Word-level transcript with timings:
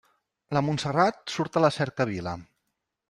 La 0.57 0.63
Montserrat 0.69 1.19
surt 1.35 1.59
a 1.61 1.63
la 1.67 1.73
cercavila. 1.79 2.35